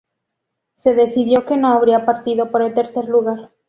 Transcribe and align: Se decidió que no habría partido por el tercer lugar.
Se 0.73 0.95
decidió 0.95 1.45
que 1.45 1.57
no 1.57 1.67
habría 1.67 2.07
partido 2.07 2.49
por 2.49 2.63
el 2.63 2.73
tercer 2.73 3.05
lugar. 3.05 3.51